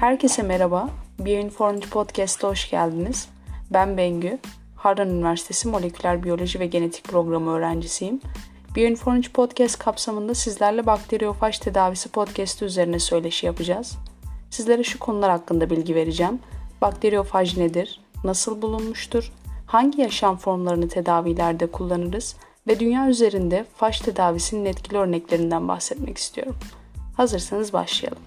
[0.00, 0.90] Herkese merhaba.
[1.18, 3.28] Bioinformed Podcast'a hoş geldiniz.
[3.70, 4.38] Ben Bengü.
[4.76, 8.20] Harran Üniversitesi Moleküler Biyoloji ve Genetik Programı öğrencisiyim.
[8.76, 13.96] Bioinformed Podcast kapsamında sizlerle bakteriyofaj tedavisi podcastı üzerine söyleşi yapacağız.
[14.50, 16.38] Sizlere şu konular hakkında bilgi vereceğim.
[16.80, 18.00] Bakteriyofaj nedir?
[18.24, 19.32] Nasıl bulunmuştur?
[19.66, 22.36] Hangi yaşam formlarını tedavilerde kullanırız?
[22.66, 26.56] Ve dünya üzerinde faj tedavisinin etkili örneklerinden bahsetmek istiyorum.
[27.16, 28.22] Hazırsanız başlayalım.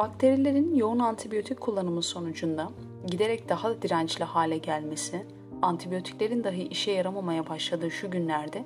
[0.00, 2.70] Bakterilerin yoğun antibiyotik kullanımı sonucunda
[3.06, 5.26] giderek daha dirençli hale gelmesi,
[5.62, 8.64] antibiyotiklerin dahi işe yaramamaya başladığı şu günlerde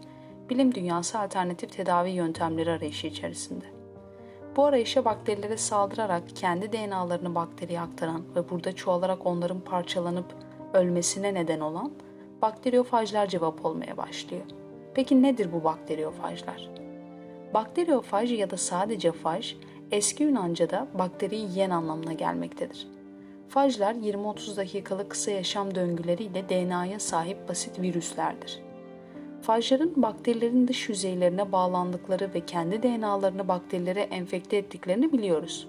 [0.51, 3.65] bilim dünyası alternatif tedavi yöntemleri arayışı içerisinde.
[4.57, 10.35] Bu arayışa bakterilere saldırarak kendi DNA'larını bakteriye aktaran ve burada çoğalarak onların parçalanıp
[10.75, 11.93] ölmesine neden olan
[12.43, 14.45] bakteriyofajlar cevap olmaya başlıyor.
[14.95, 16.71] Peki nedir bu bakteriyofajlar?
[17.55, 19.57] Bakteriyofaj ya da sadece faj,
[19.95, 22.89] eski Yunanca'da bakteriyi yiyen anlamına gelmektedir.
[23.49, 28.63] Fajlar 20-30 dakikalık kısa yaşam döngüleriyle DNA'ya sahip basit virüslerdir.
[29.43, 35.69] Fajların bakterilerin dış yüzeylerine bağlandıkları ve kendi DNA'larını bakterilere enfekte ettiklerini biliyoruz.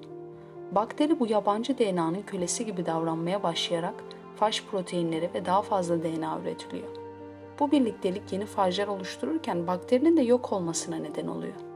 [0.72, 3.96] Bakteri bu yabancı DNA'nın kölesi gibi davranmaya başlayarak
[4.36, 6.88] faj proteinleri ve daha fazla DNA üretiliyor.
[7.60, 11.75] Bu birliktelik yeni fajlar oluştururken bakterinin de yok olmasına neden oluyor.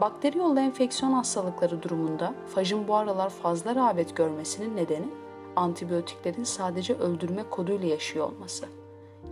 [0.00, 5.08] Bakteri yollu enfeksiyon hastalıkları durumunda fajın bu aralar fazla rağbet görmesinin nedeni
[5.56, 8.66] antibiyotiklerin sadece öldürme koduyla yaşıyor olması.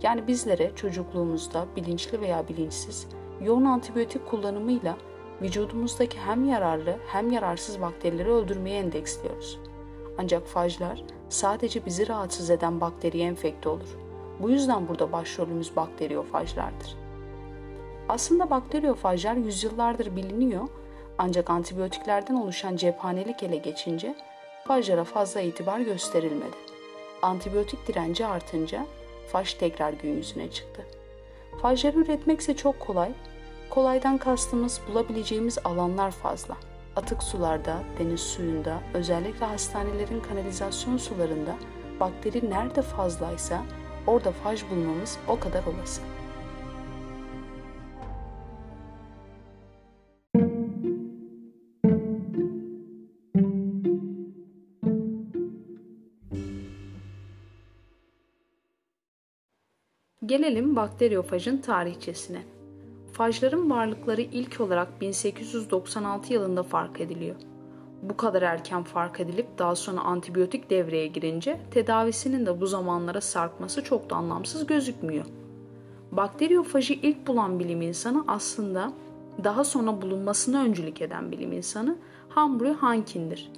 [0.03, 3.07] Yani bizlere çocukluğumuzda bilinçli veya bilinçsiz
[3.41, 4.97] yoğun antibiyotik kullanımıyla
[5.41, 9.59] vücudumuzdaki hem yararlı hem yararsız bakterileri öldürmeye endeksliyoruz.
[10.17, 13.97] Ancak fajlar sadece bizi rahatsız eden bakteriye enfekte olur.
[14.39, 17.04] Bu yüzden burada başrolümüz bakteriyofajlardır.
[18.09, 20.67] Aslında bakteriyofajlar yüzyıllardır biliniyor
[21.17, 24.15] ancak antibiyotiklerden oluşan cephanelik ele geçince
[24.67, 26.55] fajlara fazla itibar gösterilmedi.
[27.21, 28.85] Antibiyotik direnci artınca
[29.31, 30.85] faj tekrar gün yüzüne çıktı.
[31.61, 33.11] Fajları üretmek ise çok kolay.
[33.69, 36.57] Kolaydan kastımız bulabileceğimiz alanlar fazla.
[36.95, 41.55] Atık sularda, deniz suyunda, özellikle hastanelerin kanalizasyon sularında
[41.99, 43.61] bakteri nerede fazlaysa
[44.07, 46.01] orada faj bulmamız o kadar olası.
[60.25, 62.41] Gelelim bakteriyofajın tarihçesine.
[63.11, 67.35] Fajların varlıkları ilk olarak 1896 yılında fark ediliyor.
[68.01, 73.83] Bu kadar erken fark edilip daha sonra antibiyotik devreye girince tedavisinin de bu zamanlara sarkması
[73.83, 75.25] çok da anlamsız gözükmüyor.
[76.11, 78.93] Bakteriyofajı ilk bulan bilim insanı aslında
[79.43, 81.97] daha sonra bulunmasına öncülük eden bilim insanı
[82.29, 83.51] Humphrey Hankin'dir.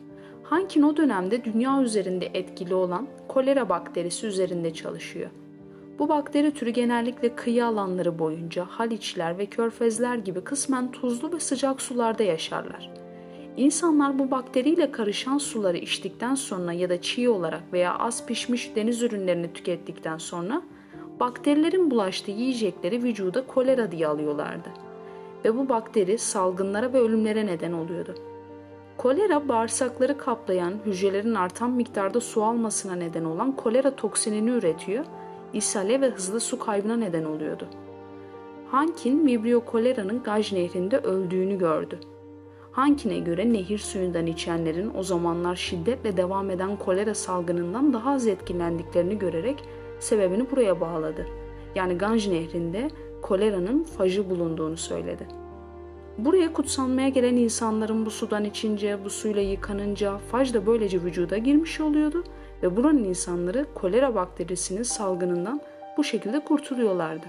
[0.43, 5.29] Hankin o dönemde dünya üzerinde etkili olan kolera bakterisi üzerinde çalışıyor.
[5.99, 11.81] Bu bakteri türü genellikle kıyı alanları boyunca Haliçler ve Körfezler gibi kısmen tuzlu ve sıcak
[11.81, 12.91] sularda yaşarlar.
[13.57, 19.01] İnsanlar bu bakteriyle karışan suları içtikten sonra ya da çiğ olarak veya az pişmiş deniz
[19.01, 20.61] ürünlerini tükettikten sonra
[21.19, 24.69] bakterilerin bulaştığı yiyecekleri vücuda kolera diye alıyorlardı.
[25.45, 28.15] Ve bu bakteri salgınlara ve ölümlere neden oluyordu.
[28.97, 35.05] Kolera bağırsakları kaplayan hücrelerin artan miktarda su almasına neden olan kolera toksinini üretiyor
[35.53, 37.67] ishale ve hızlı su kaybına neden oluyordu.
[38.71, 41.99] Hankin Vibrio koleranın Gaj nehrinde öldüğünü gördü.
[42.71, 49.19] Hankin'e göre nehir suyundan içenlerin o zamanlar şiddetle devam eden kolera salgınından daha az etkilendiklerini
[49.19, 49.63] görerek
[49.99, 51.27] sebebini buraya bağladı.
[51.75, 52.89] Yani Ganj nehrinde
[53.21, 55.27] koleranın fajı bulunduğunu söyledi.
[56.17, 61.81] Buraya kutsanmaya gelen insanların bu sudan içince, bu suyla yıkanınca faj da böylece vücuda girmiş
[61.81, 62.23] oluyordu
[62.63, 65.61] ve buranın insanları kolera bakterisinin salgınından
[65.97, 67.25] bu şekilde kurtuluyorlardı.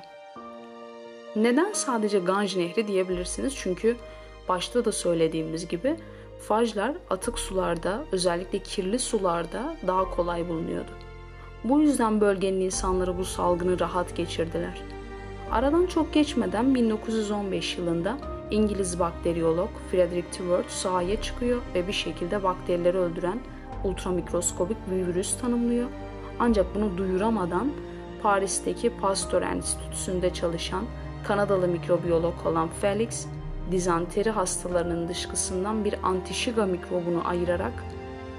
[1.36, 3.54] Neden sadece Ganj Nehri diyebilirsiniz?
[3.56, 3.96] Çünkü
[4.48, 5.96] başta da söylediğimiz gibi
[6.48, 10.90] fajlar atık sularda özellikle kirli sularda daha kolay bulunuyordu.
[11.64, 14.82] Bu yüzden bölgenin insanları bu salgını rahat geçirdiler.
[15.50, 18.18] Aradan çok geçmeden 1915 yılında
[18.50, 23.40] İngiliz bakteriyolog Frederick Twort sahaya çıkıyor ve bir şekilde bakterileri öldüren
[23.84, 25.88] ultramikroskobik bir virüs tanımlıyor.
[26.38, 27.72] Ancak bunu duyuramadan
[28.22, 30.84] Paris'teki Pasteur Enstitüsü'nde çalışan
[31.24, 33.26] Kanadalı mikrobiyolog olan Felix,
[33.70, 37.72] dizanteri hastalarının dışkısından bir antişiga mikrobunu ayırarak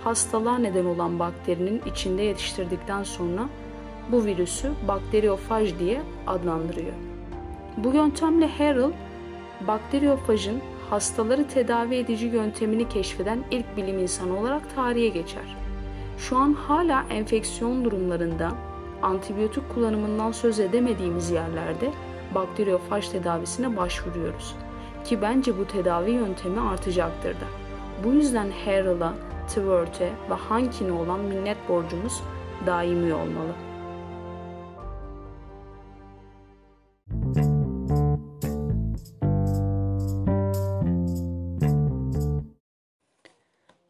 [0.04, 3.50] hastalığa neden olan bakterinin içinde yetiştirdikten sonra
[4.12, 6.94] bu virüsü bakteriyofaj diye adlandırıyor.
[7.78, 8.92] Bu yöntemle Harrell,
[9.68, 15.56] bakteriyofajın hastaları tedavi edici yöntemini keşfeden ilk bilim insanı olarak tarihe geçer.
[16.18, 18.52] Şu an hala enfeksiyon durumlarında
[19.02, 21.92] antibiyotik kullanımından söz edemediğimiz yerlerde
[22.36, 24.56] bakteriyofaj tedavisine başvuruyoruz.
[25.06, 27.46] Ki bence bu tedavi yöntemi artacaktır da.
[28.04, 29.14] Bu yüzden Harrell'a,
[29.48, 32.22] Twert'e ve Hankin'e olan minnet borcumuz
[32.66, 33.69] daimi olmalı.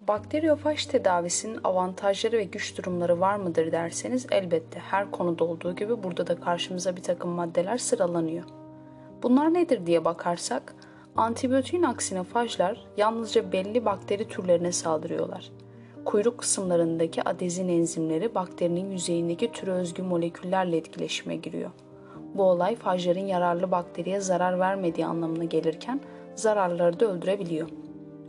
[0.10, 6.28] Bakteriyofaj tedavisinin avantajları ve güç durumları var mıdır derseniz elbette her konuda olduğu gibi burada
[6.28, 8.44] da karşımıza bir takım maddeler sıralanıyor.
[9.24, 10.76] Bunlar nedir diye bakarsak
[11.16, 15.52] antibiyotiğin aksine fajlar yalnızca belli bakteri türlerine saldırıyorlar.
[16.06, 21.72] Kuyruk kısımlarındaki adezin enzimleri bakterinin yüzeyindeki türe özgü moleküllerle etkileşime giriyor.
[22.34, 26.02] Bu olay fajların yararlı bakteriye zarar vermediği anlamına gelirken
[26.36, 27.70] zararları da öldürebiliyor.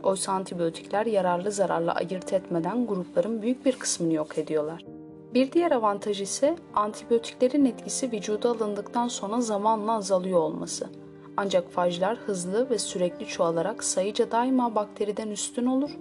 [0.03, 4.85] Oysa antibiyotikler yararlı zararlı ayırt etmeden grupların büyük bir kısmını yok ediyorlar.
[5.33, 10.89] Bir diğer avantaj ise antibiyotiklerin etkisi vücuda alındıktan sonra zamanla azalıyor olması.
[11.37, 15.91] Ancak fajlar hızlı ve sürekli çoğalarak sayıca daima bakteriden üstün olur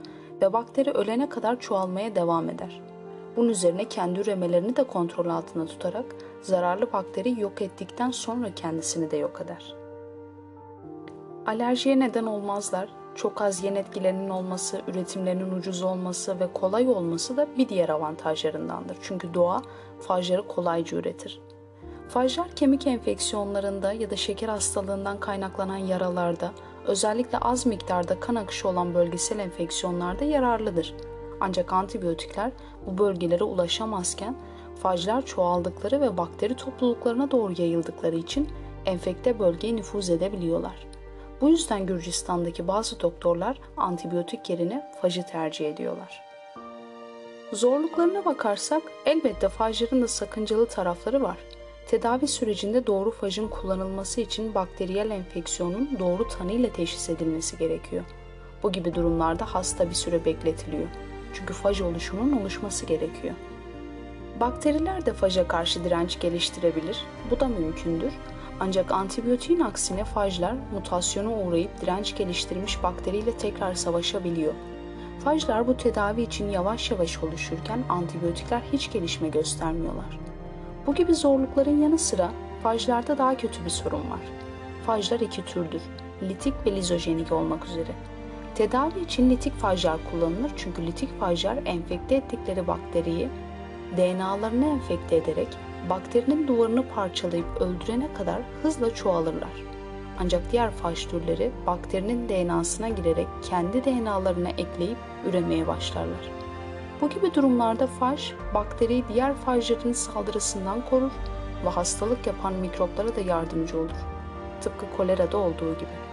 [0.43, 2.81] ve bakteri ölene kadar çoğalmaya devam eder.
[3.37, 6.05] Bunun üzerine kendi üremelerini de kontrol altında tutarak
[6.43, 9.75] zararlı bakteri yok ettikten sonra kendisini de yok eder.
[11.47, 12.89] Alerjiye neden olmazlar
[13.21, 18.97] çok az yen etkilerinin olması, üretimlerinin ucuz olması ve kolay olması da bir diğer avantajlarındandır.
[19.03, 19.63] Çünkü doğa
[20.01, 21.41] fajları kolayca üretir.
[22.09, 26.53] Fajlar kemik enfeksiyonlarında ya da şeker hastalığından kaynaklanan yaralarda,
[26.87, 30.95] özellikle az miktarda kan akışı olan bölgesel enfeksiyonlarda yararlıdır.
[31.41, 32.53] Ancak antibiyotikler
[32.87, 34.37] bu bölgelere ulaşamazken
[34.83, 38.49] fajlar çoğaldıkları ve bakteri topluluklarına doğru yayıldıkları için
[38.87, 40.90] enfekte bölgeye nüfuz edebiliyorlar.
[41.41, 46.23] Bu yüzden Gürcistan'daki bazı doktorlar antibiyotik yerine fajı tercih ediyorlar.
[47.53, 51.37] Zorluklarına bakarsak elbette fajların da sakıncalı tarafları var.
[51.87, 58.05] Tedavi sürecinde doğru fajın kullanılması için bakteriyel enfeksiyonun doğru tanı ile teşhis edilmesi gerekiyor.
[58.63, 60.89] Bu gibi durumlarda hasta bir süre bekletiliyor.
[61.35, 63.35] Çünkü faj oluşumunun oluşması gerekiyor.
[64.41, 67.05] Bakteriler de faja karşı direnç geliştirebilir.
[67.31, 68.13] Bu da mümkündür
[68.61, 74.53] ancak antibiyotiğin aksine fajlar mutasyona uğrayıp direnç geliştirmiş bakteriyle tekrar savaşabiliyor.
[75.25, 80.19] Fajlar bu tedavi için yavaş yavaş oluşurken antibiyotikler hiç gelişme göstermiyorlar.
[80.87, 82.31] Bu gibi zorlukların yanı sıra
[82.63, 84.21] fajlarda daha kötü bir sorun var.
[84.87, 85.83] Fajlar iki türdür.
[86.23, 87.93] Litik ve lizojenik olmak üzere.
[88.55, 93.29] Tedavi için litik fajlar kullanılır çünkü litik fajlar enfekte ettikleri bakteriyi
[93.97, 95.49] DNA'larını enfekte ederek
[95.89, 99.71] bakterinin duvarını parçalayıp öldürene kadar hızla çoğalırlar.
[100.19, 106.31] Ancak diğer faj türleri bakterinin DNA'sına girerek kendi DNA'larına ekleyip üremeye başlarlar.
[107.01, 111.13] Bu gibi durumlarda faj, bakteriyi diğer fajların saldırısından korur
[111.65, 113.91] ve hastalık yapan mikroplara da yardımcı olur.
[114.61, 116.11] Tıpkı kolerada olduğu gibi.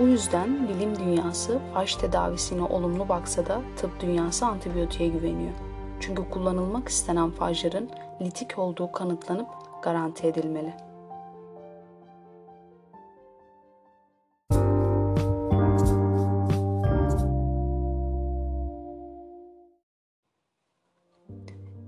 [0.00, 5.65] Bu yüzden bilim dünyası faj tedavisine olumlu baksa da tıp dünyası antibiyotiğe güveniyor.
[6.00, 7.90] Çünkü kullanılmak istenen fajların
[8.22, 9.48] litik olduğu kanıtlanıp
[9.82, 10.74] garanti edilmeli.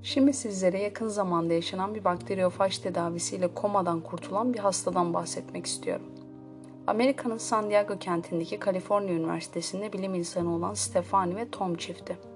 [0.03, 6.07] Şimdi sizlere yakın zamanda yaşanan bir bakteriyofaj tedavisiyle komadan kurtulan bir hastadan bahsetmek istiyorum.
[6.87, 12.28] Amerika'nın San Diego kentindeki Kaliforniya Üniversitesi'nde bilim insanı olan Stefani ve Tom çifti.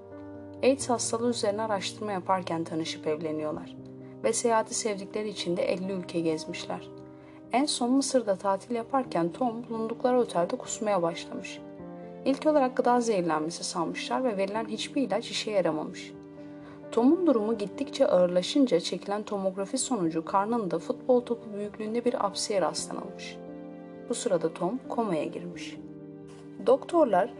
[0.63, 3.75] AIDS hastalığı üzerine araştırma yaparken tanışıp evleniyorlar
[4.23, 6.89] ve seyahati sevdikleri için de 50 ülke gezmişler.
[7.51, 11.59] En son Mısır'da tatil yaparken Tom bulundukları otelde kusmaya başlamış.
[12.25, 16.13] İlk olarak gıda zehirlenmesi sanmışlar ve verilen hiçbir ilaç işe yaramamış.
[16.91, 23.37] Tom'un durumu gittikçe ağırlaşınca çekilen tomografi sonucu karnında futbol topu büyüklüğünde bir apsiye rastlanılmış.
[24.09, 25.77] Bu sırada Tom komaya girmiş.
[26.65, 27.33] Doktorlar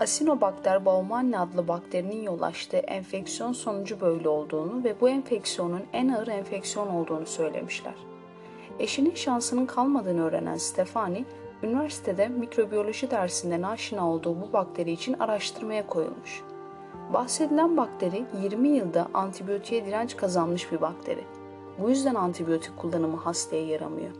[0.00, 6.26] Asinobakter baumannii adlı bakterinin yol açtığı enfeksiyon sonucu böyle olduğunu ve bu enfeksiyonun en ağır
[6.26, 7.94] enfeksiyon olduğunu söylemişler.
[8.78, 11.24] Eşinin şansının kalmadığını öğrenen Stefani,
[11.62, 16.42] üniversitede mikrobiyoloji dersinden aşina olduğu bu bakteri için araştırmaya koyulmuş.
[17.12, 21.24] Bahsedilen bakteri 20 yılda antibiyotiğe direnç kazanmış bir bakteri.
[21.78, 24.10] Bu yüzden antibiyotik kullanımı hastaya yaramıyor.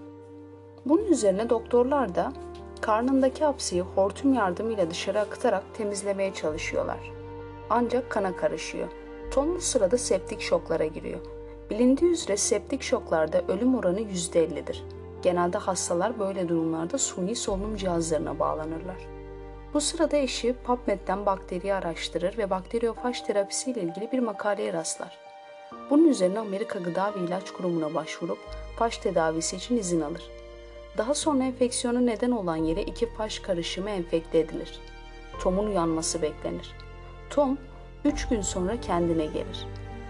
[0.86, 2.32] Bunun üzerine doktorlar da
[2.80, 7.12] Karnındaki hapsiyi hortum yardımıyla dışarı akıtarak temizlemeye çalışıyorlar.
[7.70, 8.88] Ancak kana karışıyor.
[9.30, 11.20] Tom bu sırada septik şoklara giriyor.
[11.70, 14.84] Bilindiği üzere septik şoklarda ölüm oranı %50'dir.
[15.22, 19.08] Genelde hastalar böyle durumlarda suni solunum cihazlarına bağlanırlar.
[19.74, 25.18] Bu sırada eşi PubMed'den bakteriyi araştırır ve bakteriyofaj terapisiyle ilgili bir makaleye rastlar.
[25.90, 28.38] Bunun üzerine Amerika Gıda ve İlaç Kurumu'na başvurup
[28.76, 30.39] faş tedavisi için izin alır.
[30.98, 34.80] Daha sonra enfeksiyona neden olan yere iki faş karışımı enfekte edilir.
[35.42, 36.74] Tom'un uyanması beklenir.
[37.30, 37.58] Tom
[38.04, 39.66] 3 gün sonra kendine gelir.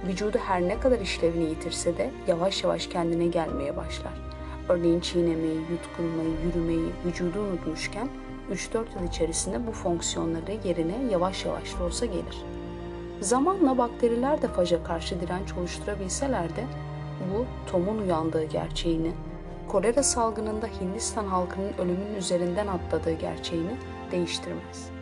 [0.06, 4.12] Vücudu her ne kadar işlevini yitirse de yavaş yavaş kendine gelmeye başlar.
[4.68, 8.08] Örneğin çiğnemeyi, yutkunmayı, yürümeyi, vücudu unutmuşken
[8.52, 12.44] 3-4 yıl içerisinde bu fonksiyonları yerine yavaş yavaş da olsa gelir.
[13.20, 16.64] Zamanla bakteriler de faja karşı direnç oluşturabilseler de
[17.34, 19.12] bu Tom'un uyandığı gerçeğini,
[19.70, 23.76] kolera salgınında Hindistan halkının ölümün üzerinden atladığı gerçeğini
[24.10, 24.99] değiştirmez.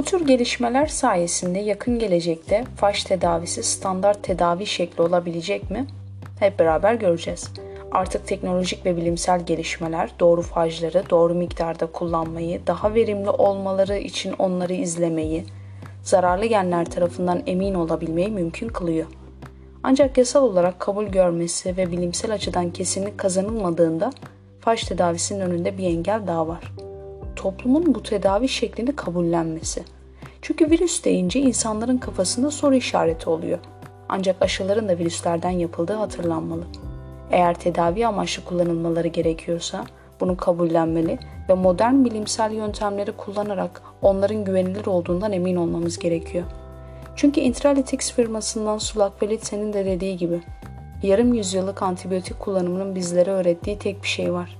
[0.00, 5.86] Bu tür gelişmeler sayesinde yakın gelecekte faş tedavisi standart tedavi şekli olabilecek mi?
[6.38, 7.50] Hep beraber göreceğiz.
[7.92, 14.72] Artık teknolojik ve bilimsel gelişmeler doğru fajları doğru miktarda kullanmayı, daha verimli olmaları için onları
[14.72, 15.44] izlemeyi,
[16.02, 19.06] zararlı genler tarafından emin olabilmeyi mümkün kılıyor.
[19.82, 24.12] Ancak yasal olarak kabul görmesi ve bilimsel açıdan kesinlik kazanılmadığında
[24.60, 26.89] faş tedavisinin önünde bir engel daha var
[27.40, 29.82] toplumun bu tedavi şeklini kabullenmesi.
[30.42, 33.58] Çünkü virüs deyince insanların kafasında soru işareti oluyor.
[34.08, 36.64] Ancak aşıların da virüslerden yapıldığı hatırlanmalı.
[37.30, 39.84] Eğer tedavi amaçlı kullanılmaları gerekiyorsa
[40.20, 41.18] bunu kabullenmeli
[41.48, 46.44] ve modern bilimsel yöntemleri kullanarak onların güvenilir olduğundan emin olmamız gerekiyor.
[47.16, 50.42] Çünkü Intralytics firmasından Sulak Velit senin de dediği gibi
[51.02, 54.58] yarım yüzyıllık antibiyotik kullanımının bizlere öğrettiği tek bir şey var.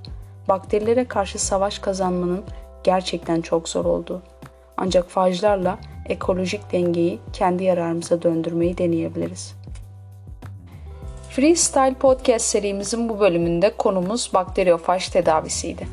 [0.48, 2.44] Bakterilere karşı savaş kazanmanın
[2.84, 4.22] gerçekten çok zor oldu.
[4.76, 9.54] Ancak fajlarla ekolojik dengeyi kendi yararımıza döndürmeyi deneyebiliriz.
[11.30, 15.86] Freestyle Podcast serimizin bu bölümünde konumuz bakteriyofaj tedavisiydi.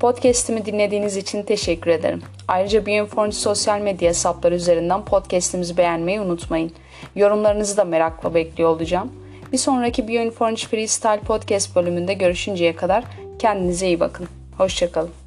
[0.00, 2.22] Podcast'imi dinlediğiniz için teşekkür ederim.
[2.48, 6.72] Ayrıca Bioinformation sosyal medya hesapları üzerinden podcast'imizi beğenmeyi unutmayın.
[7.16, 9.12] Yorumlarınızı da merakla bekliyor olacağım.
[9.52, 13.04] Bir sonraki Bioinformation Freestyle Podcast bölümünde görüşünceye kadar
[13.38, 14.28] kendinize iyi bakın.
[14.58, 15.19] Hoşçakalın.